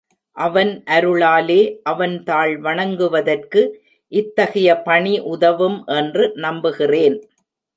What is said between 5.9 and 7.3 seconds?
என்று நம்புகிறேன்.